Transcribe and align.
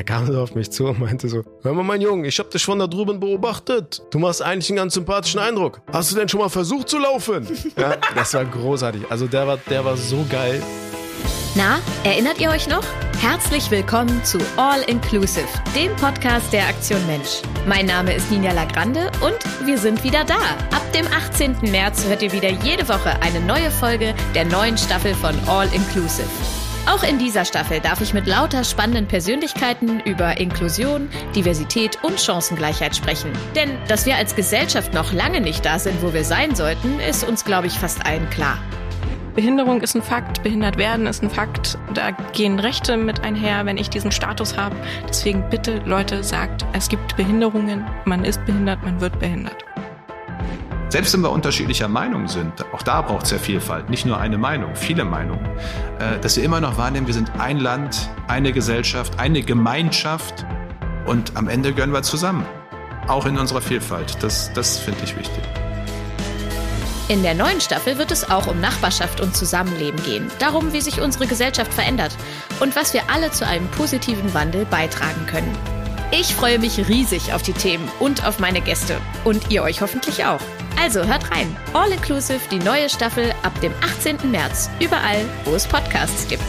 Der 0.00 0.06
kam 0.06 0.26
so 0.26 0.40
auf 0.40 0.54
mich 0.54 0.70
zu 0.70 0.86
und 0.86 0.98
meinte 0.98 1.28
so, 1.28 1.44
hör 1.60 1.74
mal 1.74 1.82
mein 1.82 2.00
Junge, 2.00 2.26
ich 2.26 2.38
hab 2.38 2.50
dich 2.50 2.64
von 2.64 2.78
da 2.78 2.86
drüben 2.86 3.20
beobachtet. 3.20 4.00
Du 4.10 4.18
machst 4.18 4.40
eigentlich 4.40 4.70
einen 4.70 4.78
ganz 4.78 4.94
sympathischen 4.94 5.38
Eindruck. 5.38 5.82
Hast 5.92 6.10
du 6.10 6.16
denn 6.16 6.26
schon 6.26 6.40
mal 6.40 6.48
versucht 6.48 6.88
zu 6.88 6.98
laufen? 6.98 7.46
Ja, 7.76 7.98
das 8.14 8.32
war 8.32 8.46
großartig. 8.46 9.02
Also 9.10 9.26
der 9.26 9.46
war, 9.46 9.58
der 9.58 9.84
war 9.84 9.98
so 9.98 10.24
geil. 10.30 10.62
Na, 11.54 11.80
erinnert 12.02 12.40
ihr 12.40 12.48
euch 12.48 12.66
noch? 12.66 12.82
Herzlich 13.20 13.70
willkommen 13.70 14.24
zu 14.24 14.38
All 14.56 14.80
Inclusive, 14.86 15.46
dem 15.76 15.94
Podcast 15.96 16.50
der 16.50 16.66
Aktion 16.66 17.06
Mensch. 17.06 17.42
Mein 17.68 17.84
Name 17.84 18.14
ist 18.14 18.30
Ninja 18.30 18.52
Lagrande 18.52 19.10
und 19.20 19.66
wir 19.66 19.76
sind 19.76 20.02
wieder 20.02 20.24
da. 20.24 20.40
Ab 20.74 20.92
dem 20.94 21.06
18. 21.08 21.70
März 21.70 22.06
hört 22.06 22.22
ihr 22.22 22.32
wieder 22.32 22.48
jede 22.48 22.88
Woche 22.88 23.20
eine 23.20 23.40
neue 23.40 23.70
Folge 23.70 24.14
der 24.34 24.46
neuen 24.46 24.78
Staffel 24.78 25.14
von 25.14 25.34
All 25.46 25.68
Inclusive. 25.74 26.24
Auch 26.86 27.02
in 27.02 27.18
dieser 27.18 27.44
Staffel 27.44 27.80
darf 27.80 28.00
ich 28.00 28.14
mit 28.14 28.26
lauter 28.26 28.64
spannenden 28.64 29.06
Persönlichkeiten 29.06 30.00
über 30.00 30.38
Inklusion, 30.38 31.08
Diversität 31.34 31.98
und 32.02 32.20
Chancengleichheit 32.20 32.96
sprechen. 32.96 33.32
Denn 33.54 33.70
dass 33.86 34.06
wir 34.06 34.16
als 34.16 34.34
Gesellschaft 34.34 34.94
noch 34.94 35.12
lange 35.12 35.40
nicht 35.40 35.64
da 35.64 35.78
sind, 35.78 36.02
wo 36.02 36.12
wir 36.12 36.24
sein 36.24 36.54
sollten, 36.54 36.98
ist 37.00 37.22
uns, 37.28 37.44
glaube 37.44 37.66
ich, 37.66 37.74
fast 37.74 38.04
allen 38.06 38.28
klar. 38.30 38.58
Behinderung 39.34 39.80
ist 39.80 39.94
ein 39.94 40.02
Fakt, 40.02 40.42
behindert 40.42 40.76
werden 40.76 41.06
ist 41.06 41.22
ein 41.22 41.30
Fakt. 41.30 41.78
Da 41.94 42.10
gehen 42.32 42.58
Rechte 42.58 42.96
mit 42.96 43.22
einher, 43.22 43.64
wenn 43.64 43.78
ich 43.78 43.88
diesen 43.88 44.10
Status 44.10 44.56
habe. 44.56 44.74
Deswegen 45.08 45.48
bitte, 45.50 45.80
Leute, 45.86 46.24
sagt, 46.24 46.66
es 46.72 46.88
gibt 46.88 47.16
Behinderungen, 47.16 47.86
man 48.04 48.24
ist 48.24 48.44
behindert, 48.44 48.82
man 48.82 49.00
wird 49.00 49.18
behindert. 49.20 49.69
Selbst 50.90 51.14
wenn 51.14 51.20
wir 51.20 51.30
unterschiedlicher 51.30 51.86
Meinung 51.86 52.26
sind, 52.26 52.64
auch 52.74 52.82
da 52.82 53.00
braucht 53.00 53.22
es 53.22 53.30
ja 53.30 53.38
Vielfalt, 53.38 53.88
nicht 53.90 54.06
nur 54.06 54.18
eine 54.18 54.38
Meinung, 54.38 54.74
viele 54.74 55.04
Meinungen, 55.04 55.46
äh, 56.00 56.18
dass 56.20 56.36
wir 56.36 56.42
immer 56.42 56.60
noch 56.60 56.78
wahrnehmen, 56.78 57.06
wir 57.06 57.14
sind 57.14 57.30
ein 57.38 57.58
Land, 57.58 58.10
eine 58.26 58.50
Gesellschaft, 58.50 59.20
eine 59.20 59.42
Gemeinschaft 59.42 60.44
und 61.06 61.36
am 61.36 61.48
Ende 61.48 61.72
gehören 61.72 61.92
wir 61.92 62.02
zusammen. 62.02 62.44
Auch 63.06 63.24
in 63.24 63.38
unserer 63.38 63.60
Vielfalt. 63.60 64.16
Das, 64.20 64.52
das 64.52 64.78
finde 64.78 64.98
ich 65.04 65.16
wichtig. 65.16 65.44
In 67.06 67.22
der 67.22 67.34
neuen 67.34 67.60
Staffel 67.60 67.96
wird 67.96 68.10
es 68.10 68.28
auch 68.28 68.48
um 68.48 68.60
Nachbarschaft 68.60 69.20
und 69.20 69.36
Zusammenleben 69.36 70.02
gehen, 70.02 70.28
darum, 70.40 70.72
wie 70.72 70.80
sich 70.80 71.00
unsere 71.00 71.28
Gesellschaft 71.28 71.72
verändert 71.72 72.16
und 72.58 72.74
was 72.74 72.94
wir 72.94 73.02
alle 73.08 73.30
zu 73.30 73.46
einem 73.46 73.68
positiven 73.68 74.34
Wandel 74.34 74.64
beitragen 74.64 75.24
können. 75.26 75.79
Ich 76.12 76.34
freue 76.34 76.58
mich 76.58 76.88
riesig 76.88 77.32
auf 77.32 77.42
die 77.42 77.52
Themen 77.52 77.88
und 78.00 78.26
auf 78.26 78.40
meine 78.40 78.60
Gäste 78.60 79.00
und 79.24 79.50
ihr 79.50 79.62
euch 79.62 79.80
hoffentlich 79.80 80.24
auch. 80.24 80.40
Also 80.80 81.04
hört 81.04 81.30
rein. 81.30 81.56
All 81.72 81.92
Inclusive, 81.92 82.40
die 82.50 82.58
neue 82.58 82.88
Staffel 82.88 83.32
ab 83.42 83.58
dem 83.60 83.72
18. 83.80 84.30
März. 84.30 84.70
Überall, 84.80 85.24
wo 85.44 85.54
es 85.54 85.68
Podcasts 85.68 86.26
gibt. 86.26 86.44